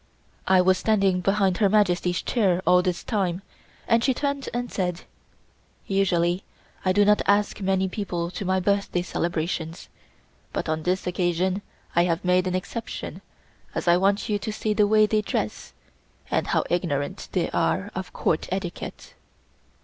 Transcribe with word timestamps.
I 0.47 0.61
was 0.61 0.79
standing 0.79 1.21
behind 1.21 1.57
Her 1.57 1.69
Majesty's 1.69 2.23
chair 2.23 2.63
all 2.65 2.81
this 2.81 3.03
time, 3.03 3.43
and 3.87 4.03
she 4.03 4.15
turned 4.15 4.49
and 4.51 4.71
said: 4.71 5.01
"Usually 5.85 6.43
I 6.83 6.91
do 6.91 7.05
not 7.05 7.21
ask 7.27 7.61
many 7.61 7.87
people 7.87 8.31
to 8.31 8.43
my 8.43 8.59
birthday 8.59 9.03
celebrations, 9.03 9.89
but 10.53 10.67
on 10.67 10.81
this 10.81 11.05
occasion 11.05 11.61
I 11.95 12.05
have 12.05 12.25
made 12.25 12.47
an 12.47 12.55
exception 12.55 13.21
as 13.75 13.87
I 13.87 13.95
want 13.97 14.27
you 14.27 14.39
to 14.39 14.51
see 14.51 14.73
the 14.73 14.87
way 14.87 15.05
they 15.05 15.21
dress 15.21 15.71
and 16.31 16.47
how 16.47 16.63
ignorant 16.67 17.29
they 17.33 17.51
are 17.51 17.91
of 17.93 18.11
Court 18.11 18.49
etiquette." 18.51 19.13